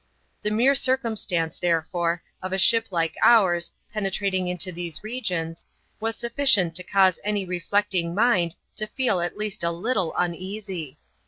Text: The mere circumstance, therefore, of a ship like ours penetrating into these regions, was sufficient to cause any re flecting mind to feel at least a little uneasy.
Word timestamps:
The 0.41 0.49
mere 0.49 0.73
circumstance, 0.73 1.59
therefore, 1.59 2.23
of 2.41 2.51
a 2.51 2.57
ship 2.57 2.87
like 2.89 3.15
ours 3.21 3.71
penetrating 3.93 4.47
into 4.47 4.71
these 4.71 5.03
regions, 5.03 5.67
was 5.99 6.15
sufficient 6.15 6.73
to 6.77 6.83
cause 6.83 7.19
any 7.23 7.45
re 7.45 7.59
flecting 7.59 8.15
mind 8.15 8.55
to 8.77 8.87
feel 8.87 9.21
at 9.21 9.37
least 9.37 9.63
a 9.63 9.69
little 9.69 10.15
uneasy. 10.17 10.97